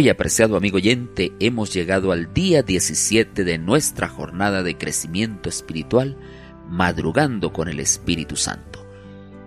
Hoy, 0.00 0.08
apreciado 0.10 0.56
amigo 0.56 0.76
oyente, 0.76 1.32
hemos 1.40 1.74
llegado 1.74 2.12
al 2.12 2.32
día 2.32 2.62
17 2.62 3.42
de 3.42 3.58
nuestra 3.58 4.08
jornada 4.08 4.62
de 4.62 4.78
crecimiento 4.78 5.48
espiritual, 5.48 6.16
madrugando 6.68 7.52
con 7.52 7.66
el 7.66 7.80
Espíritu 7.80 8.36
Santo. 8.36 8.86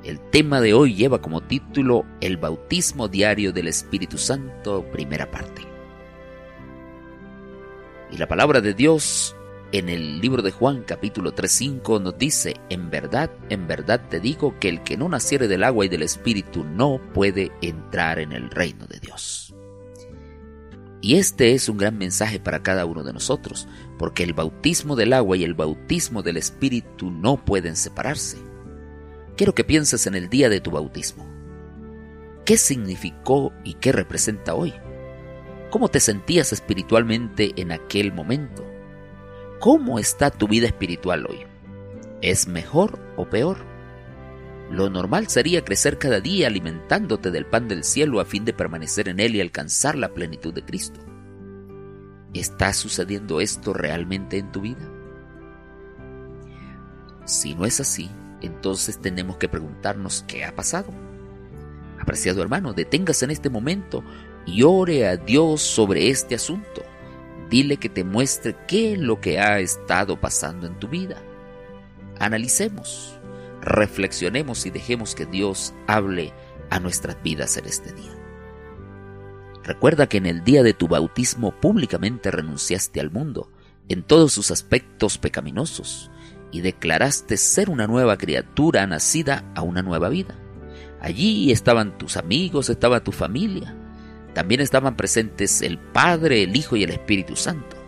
El 0.04 0.20
tema 0.30 0.60
de 0.60 0.74
hoy 0.74 0.94
lleva 0.94 1.22
como 1.22 1.40
título 1.40 2.06
El 2.20 2.36
bautismo 2.36 3.08
diario 3.08 3.54
del 3.54 3.70
Espíritu 3.70 4.18
Santo, 4.18 4.86
primera 4.92 5.32
parte. 5.32 5.62
Y 8.12 8.18
la 8.18 8.28
palabra 8.28 8.60
de 8.60 8.74
Dios 8.74 9.38
en 9.72 9.88
el 9.88 10.20
libro 10.20 10.42
de 10.42 10.52
Juan 10.52 10.84
capítulo 10.86 11.34
3.5 11.34 12.02
nos 12.02 12.18
dice, 12.18 12.56
en 12.70 12.90
verdad, 12.90 13.32
en 13.48 13.68
verdad 13.68 14.02
te 14.10 14.20
digo 14.20 14.60
que 14.60 14.68
el 14.68 14.84
que 14.84 14.98
no 14.98 15.08
naciere 15.08 15.48
del 15.48 15.64
agua 15.64 15.86
y 15.86 15.88
del 15.88 16.04
Espíritu 16.04 16.66
no 16.66 17.00
puede 17.14 17.54
entrar 17.62 18.20
en 18.20 18.34
el 18.34 18.50
reino 18.50 18.86
de 18.88 19.00
Dios. 19.00 19.56
Y 21.02 21.16
este 21.16 21.54
es 21.54 21.68
un 21.68 21.78
gran 21.78 21.98
mensaje 21.98 22.40
para 22.40 22.62
cada 22.62 22.86
uno 22.86 23.04
de 23.04 23.12
nosotros, 23.12 23.68
porque 23.98 24.24
el 24.24 24.34
bautismo 24.34 24.96
del 24.96 25.14
agua 25.14 25.36
y 25.36 25.44
el 25.44 25.56
bautismo 25.56 26.22
del 26.22 26.38
Espíritu 26.38 27.10
no 27.10 27.44
pueden 27.44 27.76
separarse. 27.76 28.38
Quiero 29.36 29.56
que 29.56 29.64
pienses 29.64 30.06
en 30.06 30.14
el 30.14 30.30
día 30.30 30.48
de 30.48 30.62
tu 30.62 30.70
bautismo. 30.70 31.28
¿Qué 32.46 32.58
significó 32.58 33.52
y 33.64 33.74
qué 33.76 33.92
representa 33.92 34.54
hoy? 34.54 34.74
¿Cómo 35.72 35.88
te 35.88 36.00
sentías 36.00 36.54
espiritualmente 36.54 37.54
en 37.56 37.72
aquel 37.72 38.14
momento? 38.14 38.64
¿Cómo 39.60 39.98
está 39.98 40.30
tu 40.30 40.48
vida 40.48 40.68
espiritual 40.68 41.26
hoy? 41.28 41.40
¿Es 42.22 42.48
mejor 42.48 43.00
o 43.18 43.28
peor? 43.28 43.71
Lo 44.72 44.90
normal 44.90 45.28
sería 45.28 45.66
crecer 45.66 45.98
cada 45.98 46.22
día 46.22 46.48
alimentándote 46.48 47.30
del 47.30 47.46
pan 47.46 47.68
del 47.68 47.84
cielo 47.84 48.22
a 48.22 48.26
fin 48.26 48.46
de 48.46 48.54
permanecer 48.54 49.10
en 49.10 49.20
él 49.20 49.36
y 49.36 49.42
alcanzar 49.42 49.98
la 49.98 50.14
plenitud 50.14 50.54
de 50.54 50.64
Cristo. 50.64 51.02
¿Está 52.34 52.72
sucediendo 52.72 53.42
esto 53.42 53.74
realmente 53.74 54.38
en 54.38 54.50
tu 54.54 54.62
vida? 54.62 54.90
Si 57.26 57.54
no 57.54 57.66
es 57.66 57.82
así, 57.82 58.10
entonces 58.42 58.98
tenemos 59.02 59.36
que 59.36 59.50
preguntarnos 59.50 60.24
qué 60.26 60.46
ha 60.46 60.56
pasado. 60.56 60.94
Apreciado 62.00 62.42
hermano, 62.42 62.72
deténgase 62.72 63.26
en 63.26 63.32
este 63.32 63.50
momento 63.50 64.06
y 64.46 64.64
ore 64.64 65.06
a 65.06 65.18
Dios 65.18 65.62
sobre 65.62 66.10
este 66.10 66.36
asunto. 66.36 66.82
Dile 67.50 67.76
que 67.76 67.90
te 67.90 68.06
muestre 68.06 68.56
qué 68.70 68.94
es 68.94 69.00
lo 69.00 69.20
que 69.20 69.38
ha 69.42 69.60
estado 69.60 70.18
pasando 70.22 70.66
en 70.66 70.80
tu 70.80 70.88
vida. 70.88 71.18
Analicemos 72.20 73.20
reflexionemos 73.62 74.66
y 74.66 74.72
dejemos 74.72 75.16
que 75.16 75.26
Dios 75.26 75.74
hable 75.88 76.34
a 76.70 76.80
nuestras 76.80 77.22
vidas 77.22 77.58
en 77.58 77.66
este 77.66 77.94
día. 77.94 78.12
Recuerda 79.64 80.08
que 80.08 80.18
en 80.18 80.26
el 80.26 80.44
día 80.44 80.64
de 80.64 80.74
tu 80.74 80.88
bautismo 80.88 81.52
públicamente 81.52 82.32
renunciaste 82.32 83.00
al 83.00 83.12
mundo 83.12 83.52
en 83.90 84.04
todos 84.04 84.34
sus 84.34 84.52
aspectos 84.52 85.18
pecaminosos 85.18 86.10
y 86.52 86.62
declaraste 86.62 87.38
ser 87.38 87.70
una 87.70 87.88
nueva 87.88 88.18
criatura 88.18 88.86
nacida 88.88 89.44
a 89.56 89.62
una 89.62 89.82
nueva 89.82 90.10
vida. 90.10 90.36
Allí 91.00 91.52
estaban 91.52 91.98
tus 91.98 92.18
amigos, 92.18 92.70
estaba 92.70 93.04
tu 93.04 93.12
familia. 93.12 93.76
También 94.34 94.62
estaban 94.62 94.96
presentes 94.96 95.62
el 95.62 95.78
Padre, 95.78 96.44
el 96.44 96.56
Hijo 96.56 96.76
y 96.76 96.84
el 96.84 96.92
Espíritu 96.92 97.36
Santo. 97.36 97.81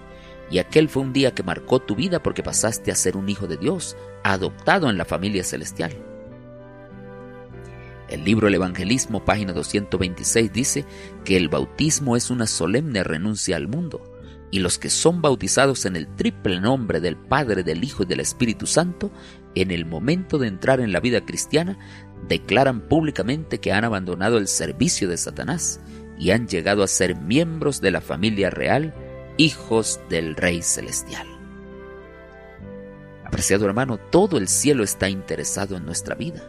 Y 0.49 0.59
aquel 0.59 0.89
fue 0.89 1.03
un 1.03 1.13
día 1.13 1.33
que 1.33 1.43
marcó 1.43 1.79
tu 1.79 1.95
vida 1.95 2.21
porque 2.21 2.43
pasaste 2.43 2.91
a 2.91 2.95
ser 2.95 3.17
un 3.17 3.29
hijo 3.29 3.47
de 3.47 3.57
Dios, 3.57 3.97
adoptado 4.23 4.89
en 4.89 4.97
la 4.97 5.05
familia 5.05 5.43
celestial. 5.43 5.93
El 8.09 8.23
libro 8.25 8.47
El 8.47 8.55
Evangelismo, 8.55 9.25
página 9.25 9.53
226, 9.53 10.53
dice 10.53 10.85
que 11.23 11.37
el 11.37 11.49
bautismo 11.49 12.15
es 12.15 12.29
una 12.29 12.45
solemne 12.45 13.03
renuncia 13.03 13.55
al 13.55 13.67
mundo, 13.67 14.03
y 14.51 14.59
los 14.59 14.77
que 14.77 14.91
son 14.91 15.21
bautizados 15.21 15.85
en 15.85 15.95
el 15.95 16.07
triple 16.07 16.59
nombre 16.59 16.99
del 16.99 17.15
Padre, 17.15 17.63
del 17.63 17.83
Hijo 17.83 18.03
y 18.03 18.05
del 18.05 18.19
Espíritu 18.19 18.67
Santo, 18.67 19.09
en 19.55 19.71
el 19.71 19.85
momento 19.85 20.37
de 20.37 20.47
entrar 20.47 20.79
en 20.79 20.91
la 20.91 20.99
vida 20.99 21.25
cristiana, 21.25 21.79
declaran 22.27 22.81
públicamente 22.81 23.59
que 23.59 23.71
han 23.71 23.83
abandonado 23.83 24.37
el 24.37 24.47
servicio 24.47 25.09
de 25.09 25.17
Satanás 25.17 25.79
y 26.19 26.31
han 26.31 26.47
llegado 26.47 26.83
a 26.83 26.87
ser 26.87 27.15
miembros 27.15 27.81
de 27.81 27.91
la 27.91 28.01
familia 28.01 28.49
real, 28.49 28.93
hijos 29.37 29.99
del 30.09 30.35
Rey 30.35 30.61
Celestial. 30.61 31.27
Apreciado 33.25 33.65
hermano, 33.65 33.97
todo 33.97 34.37
el 34.37 34.47
cielo 34.47 34.83
está 34.83 35.09
interesado 35.09 35.75
en 35.75 35.85
nuestra 35.85 36.15
vida. 36.15 36.43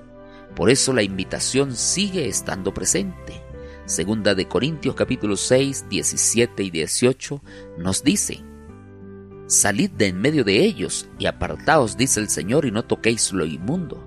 Por 0.54 0.70
eso 0.70 0.92
la 0.92 1.02
invitación 1.02 1.74
sigue 1.74 2.28
estando 2.28 2.74
presente. 2.74 3.42
Segunda 3.86 4.34
de 4.34 4.46
Corintios 4.48 4.94
capítulo 4.94 5.36
6, 5.36 5.86
17 5.88 6.62
y 6.62 6.70
18 6.70 7.42
nos 7.78 8.02
dice, 8.04 8.44
Salid 9.46 9.90
de 9.90 10.08
en 10.08 10.20
medio 10.20 10.44
de 10.44 10.64
ellos 10.64 11.08
y 11.18 11.26
apartaos, 11.26 11.96
dice 11.96 12.20
el 12.20 12.28
Señor, 12.28 12.64
y 12.64 12.70
no 12.70 12.84
toquéis 12.84 13.32
lo 13.32 13.44
inmundo, 13.44 14.06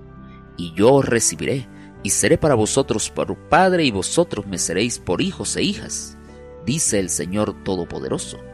y 0.56 0.72
yo 0.74 0.94
os 0.94 1.04
recibiré, 1.04 1.68
y 2.02 2.10
seré 2.10 2.38
para 2.38 2.56
vosotros 2.56 3.10
por 3.10 3.36
Padre, 3.48 3.84
y 3.84 3.92
vosotros 3.92 4.46
me 4.46 4.58
seréis 4.58 4.98
por 4.98 5.20
hijos 5.20 5.54
e 5.56 5.62
hijas, 5.62 6.18
dice 6.66 6.98
el 6.98 7.08
Señor 7.08 7.62
Todopoderoso. 7.62 8.47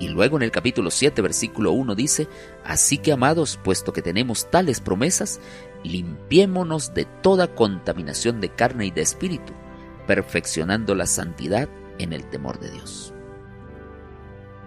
Y 0.00 0.08
luego 0.08 0.36
en 0.36 0.44
el 0.44 0.50
capítulo 0.50 0.90
7, 0.90 1.22
versículo 1.22 1.72
1 1.72 1.94
dice, 1.94 2.28
Así 2.64 2.98
que 2.98 3.12
amados, 3.12 3.58
puesto 3.62 3.92
que 3.92 4.02
tenemos 4.02 4.48
tales 4.50 4.80
promesas, 4.80 5.40
limpiémonos 5.82 6.94
de 6.94 7.04
toda 7.04 7.54
contaminación 7.54 8.40
de 8.40 8.50
carne 8.50 8.86
y 8.86 8.90
de 8.90 9.02
espíritu, 9.02 9.52
perfeccionando 10.06 10.94
la 10.94 11.06
santidad 11.06 11.68
en 11.98 12.12
el 12.12 12.24
temor 12.26 12.60
de 12.60 12.70
Dios. 12.70 13.12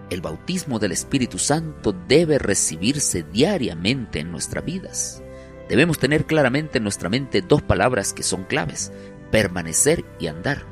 El 0.09 0.19
bautismo 0.19 0.77
del 0.77 0.91
Espíritu 0.91 1.37
Santo 1.37 1.95
debe 2.09 2.37
recibirse 2.37 3.23
diariamente 3.23 4.19
en 4.19 4.29
nuestras 4.29 4.65
vidas. 4.65 5.23
Debemos 5.69 5.99
tener 5.99 6.25
claramente 6.25 6.79
en 6.79 6.83
nuestra 6.83 7.07
mente 7.07 7.41
dos 7.41 7.61
palabras 7.61 8.11
que 8.11 8.23
son 8.23 8.43
claves, 8.43 8.91
permanecer 9.31 10.03
y 10.19 10.27
andar. 10.27 10.70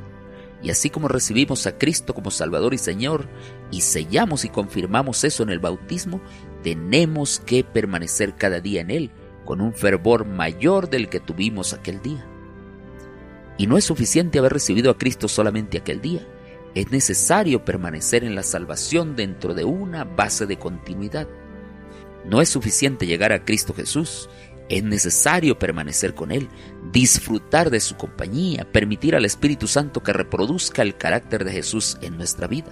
Y 0.61 0.71
así 0.71 0.89
como 0.89 1.07
recibimos 1.07 1.65
a 1.67 1.77
Cristo 1.77 2.13
como 2.13 2.31
Salvador 2.31 2.73
y 2.73 2.77
Señor 2.77 3.27
y 3.71 3.81
sellamos 3.81 4.43
y 4.43 4.49
confirmamos 4.49 5.23
eso 5.23 5.43
en 5.43 5.49
el 5.49 5.59
bautismo, 5.59 6.21
tenemos 6.63 7.39
que 7.45 7.63
permanecer 7.63 8.35
cada 8.35 8.59
día 8.59 8.81
en 8.81 8.91
Él 8.91 9.11
con 9.45 9.61
un 9.61 9.73
fervor 9.73 10.25
mayor 10.25 10.89
del 10.89 11.09
que 11.09 11.19
tuvimos 11.19 11.73
aquel 11.73 12.01
día. 12.01 12.25
Y 13.57 13.67
no 13.67 13.77
es 13.77 13.85
suficiente 13.85 14.39
haber 14.39 14.53
recibido 14.53 14.91
a 14.91 14.97
Cristo 14.97 15.27
solamente 15.27 15.77
aquel 15.77 16.01
día. 16.01 16.27
Es 16.75 16.91
necesario 16.91 17.65
permanecer 17.65 18.23
en 18.23 18.35
la 18.35 18.43
salvación 18.43 19.15
dentro 19.15 19.53
de 19.53 19.65
una 19.65 20.03
base 20.03 20.45
de 20.45 20.57
continuidad. 20.57 21.27
No 22.25 22.41
es 22.41 22.49
suficiente 22.49 23.07
llegar 23.07 23.31
a 23.31 23.43
Cristo 23.43 23.73
Jesús 23.73 24.29
es 24.69 24.83
necesario 24.83 25.57
permanecer 25.57 26.13
con 26.13 26.31
Él, 26.31 26.47
disfrutar 26.91 27.69
de 27.69 27.79
su 27.79 27.97
compañía, 27.97 28.71
permitir 28.71 29.15
al 29.15 29.25
Espíritu 29.25 29.67
Santo 29.67 30.01
que 30.01 30.13
reproduzca 30.13 30.81
el 30.81 30.95
carácter 30.95 31.43
de 31.43 31.51
Jesús 31.51 31.97
en 32.01 32.17
nuestra 32.17 32.47
vida. 32.47 32.69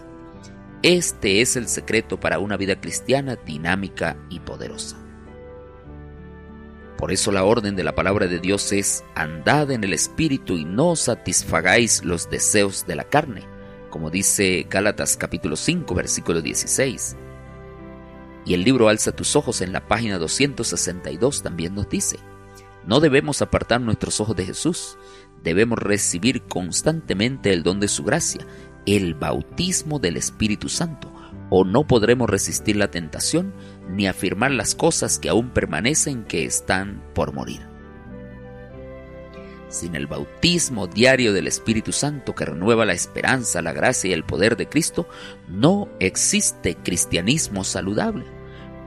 Este 0.84 1.42
es 1.42 1.56
el 1.56 1.68
secreto 1.68 2.20
para 2.20 2.40
una 2.40 2.56
vida 2.56 2.80
cristiana 2.80 3.36
dinámica 3.36 4.16
y 4.30 4.40
poderosa. 4.40 4.96
Por 6.98 7.12
eso 7.12 7.32
la 7.32 7.44
orden 7.44 7.76
de 7.76 7.84
la 7.84 7.96
palabra 7.96 8.28
de 8.28 8.40
Dios 8.40 8.72
es, 8.72 9.04
andad 9.16 9.72
en 9.72 9.84
el 9.84 9.94
Espíritu 9.94 10.58
y 10.58 10.66
no 10.66 10.96
satisfagáis 10.96 12.04
los 12.04 12.30
deseos 12.30 12.86
de 12.88 12.96
la 12.96 13.04
carne, 13.04 13.44
como 13.90 14.10
dice 14.10 14.66
Gálatas 14.70 15.18
capítulo 15.18 15.56
5 15.56 15.94
versículo 15.94 16.42
16. 16.42 17.18
Y 18.48 18.54
el 18.54 18.64
libro 18.64 18.88
Alza 18.88 19.12
tus 19.12 19.36
ojos 19.36 19.60
en 19.60 19.74
la 19.74 19.90
página 19.90 20.18
262 20.20 21.44
también 21.44 21.76
nos 21.76 21.90
dice, 21.90 22.18
no 22.86 23.02
debemos 23.02 23.42
apartar 23.42 23.82
nuestros 23.82 24.22
ojos 24.22 24.38
de 24.38 24.46
Jesús, 24.46 24.98
debemos 25.44 25.78
recibir 25.78 26.44
constantemente 26.44 27.52
el 27.52 27.62
don 27.62 27.82
de 27.82 27.90
su 27.90 28.06
gracia, 28.06 28.48
el 28.86 29.16
bautismo 29.16 30.00
del 30.00 30.16
Espíritu 30.16 30.70
Santo, 30.70 31.14
o 31.50 31.66
no 31.66 31.86
podremos 31.88 32.30
resistir 32.30 32.78
la 32.78 32.90
tentación 32.90 33.54
ni 33.90 34.08
afirmar 34.08 34.52
las 34.52 34.76
cosas 34.76 35.20
que 35.20 35.28
aún 35.28 35.50
permanecen 35.50 36.24
que 36.24 36.46
están 36.46 37.04
por 37.14 37.34
morir. 37.34 37.68
Sin 39.68 39.94
el 39.94 40.08
bautismo 40.08 40.88
diario 40.88 41.34
del 41.34 41.48
Espíritu 41.48 41.92
Santo 41.92 42.34
que 42.34 42.46
renueva 42.46 42.86
la 42.86 42.94
esperanza, 42.94 43.62
la 43.62 43.74
gracia 43.74 44.10
y 44.10 44.14
el 44.14 44.24
poder 44.24 44.56
de 44.56 44.70
Cristo, 44.70 45.10
no 45.50 45.90
existe 46.00 46.78
cristianismo 46.78 47.66
saludable. 47.66 48.37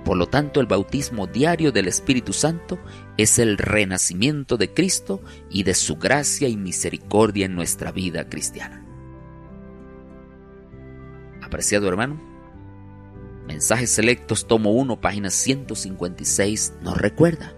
Por 0.04 0.16
lo 0.16 0.26
tanto, 0.26 0.60
el 0.60 0.66
bautismo 0.66 1.26
diario 1.26 1.72
del 1.72 1.86
Espíritu 1.86 2.32
Santo 2.32 2.78
es 3.16 3.38
el 3.38 3.58
renacimiento 3.58 4.56
de 4.56 4.72
Cristo 4.72 5.20
y 5.50 5.62
de 5.62 5.74
su 5.74 5.96
gracia 5.96 6.48
y 6.48 6.56
misericordia 6.56 7.46
en 7.46 7.54
nuestra 7.54 7.92
vida 7.92 8.28
cristiana. 8.28 8.84
Apreciado 11.42 11.88
hermano, 11.88 12.20
Mensajes 13.46 13.90
Selectos, 13.90 14.46
tomo 14.46 14.70
1, 14.70 15.00
página 15.00 15.28
156, 15.28 16.74
nos 16.82 16.96
recuerda, 16.96 17.52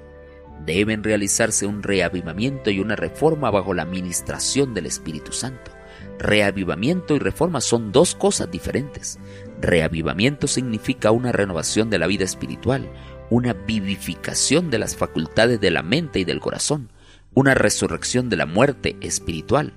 deben 0.65 1.05
realizarse 1.05 1.67
un 1.67 1.83
reavivamiento 1.83 2.71
y 2.71 2.81
una 2.81 2.97
reforma 2.97 3.51
bajo 3.51 3.75
la 3.75 3.83
administración 3.83 4.73
del 4.73 4.87
Espíritu 4.87 5.33
Santo, 5.33 5.71
Reavivamiento 6.19 7.15
y 7.15 7.19
reforma 7.19 7.61
son 7.61 7.93
dos 7.93 8.15
cosas 8.15 8.51
diferentes. 8.51 9.19
Reavivamiento 9.61 10.47
significa 10.47 11.11
una 11.11 11.33
renovación 11.33 11.91
de 11.91 11.99
la 11.99 12.07
vida 12.07 12.25
espiritual, 12.25 12.91
una 13.31 13.55
vivificación 13.55 14.71
de 14.71 14.79
las 14.79 14.97
facultades 14.97 15.61
de 15.61 15.71
la 15.71 15.83
mente 15.83 16.21
y 16.21 16.25
del 16.25 16.41
corazón, 16.41 16.91
una 17.35 17.55
resurrección 17.55 18.29
de 18.29 18.37
la 18.37 18.47
muerte 18.47 18.97
espiritual. 19.01 19.73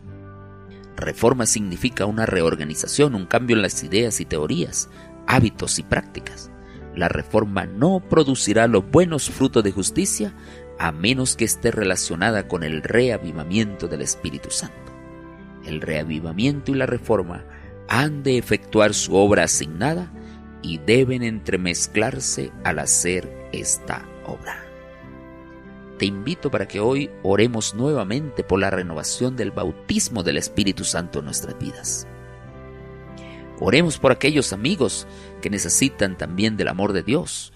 Reforma 0.95 1.45
significa 1.45 2.06
una 2.06 2.25
reorganización, 2.25 3.16
un 3.16 3.25
cambio 3.25 3.56
en 3.56 3.62
las 3.62 3.83
ideas 3.83 4.19
y 4.19 4.25
teorías, 4.25 4.89
hábitos 5.28 5.80
y 5.80 5.83
prácticas. 5.83 6.51
La 6.95 7.10
reforma 7.10 7.66
no 7.66 8.01
producirá 8.10 8.68
los 8.68 8.89
buenos 8.89 9.30
frutos 9.30 9.63
de 9.63 9.71
justicia 9.71 10.33
a 10.80 10.92
menos 10.92 11.36
que 11.36 11.45
esté 11.45 11.71
relacionada 11.71 12.48
con 12.48 12.63
el 12.63 12.81
reavivamiento 12.81 13.88
del 13.88 14.01
Espíritu 14.01 14.50
Santo. 14.51 14.94
El 15.65 15.81
reavivamiento 15.81 16.71
y 16.71 16.75
la 16.75 16.85
reforma 16.85 17.45
han 17.88 18.23
de 18.23 18.38
efectuar 18.38 18.94
su 18.94 19.15
obra 19.15 19.44
asignada 19.44 20.12
y 20.62 20.79
deben 20.79 21.23
entremezclarse 21.23 22.51
al 22.63 22.79
hacer 22.79 23.31
esta 23.51 24.07
obra. 24.25 24.63
Te 25.97 26.06
invito 26.06 26.51
para 26.51 26.67
que 26.67 26.79
hoy 26.79 27.09
oremos 27.23 27.73
nuevamente 27.73 28.44
por 28.44 28.59
la 28.59 28.69
renovación 28.69 29.35
del 29.38 29.51
bautismo 29.51 30.23
del 30.23 30.38
Espíritu 30.38 30.83
Santo 30.83 31.19
en 31.19 31.25
nuestras 31.25 31.57
vidas. 31.57 32.07
Oremos 33.59 33.97
por 33.97 34.11
aquellos 34.11 34.51
amigos 34.51 35.07
que 35.41 35.50
necesitan 35.50 36.18
también 36.18 36.57
del 36.57 36.68
amor 36.68 36.91
de 36.91 37.03
Dios. 37.03 37.53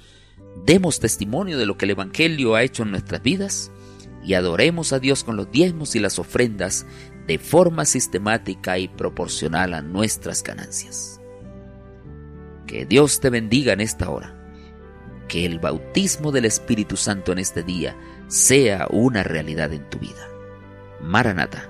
Demos 0.66 1.00
testimonio 1.00 1.58
de 1.58 1.66
lo 1.66 1.78
que 1.78 1.86
el 1.86 1.92
Evangelio 1.92 2.56
ha 2.56 2.64
hecho 2.64 2.84
en 2.84 2.92
nuestras 2.92 3.22
vidas 3.22 3.72
y 4.24 4.34
adoremos 4.36 4.94
a 4.94 5.00
Dios 5.00 5.24
con 5.24 5.36
los 5.36 5.52
diezmos 5.52 5.96
y 5.96 6.00
las 6.00 6.20
ofrendas 6.20 6.86
de 7.30 7.38
forma 7.38 7.86
sistemática 7.86 8.80
y 8.80 8.88
proporcional 8.88 9.76
a 9.76 9.84
nuestras 9.84 10.42
ganancias. 10.42 11.22
Que 12.66 12.88
Dios 12.88 13.20
te 13.20 13.30
bendiga 13.30 13.72
en 13.72 13.82
esta 13.82 14.10
hora. 14.10 14.34
Que 15.28 15.46
el 15.46 15.60
bautismo 15.60 16.32
del 16.32 16.46
Espíritu 16.46 16.98
Santo 16.98 17.32
en 17.32 17.38
este 17.38 17.62
día 17.62 17.96
sea 18.30 18.88
una 18.90 19.22
realidad 19.22 19.72
en 19.74 19.88
tu 19.92 20.00
vida. 20.00 20.28
Maranata. 21.04 21.70